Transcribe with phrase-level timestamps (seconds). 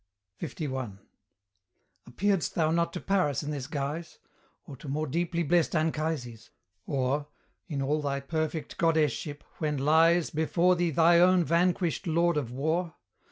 [0.41, 0.67] LI.
[2.09, 4.17] Appearedst thou not to Paris in this guise?
[4.65, 6.49] Or to more deeply blest Anchises?
[6.87, 7.27] or,
[7.67, 12.49] In all thy perfect goddess ship, when lies Before thee thy own vanquished Lord of
[12.51, 12.95] War?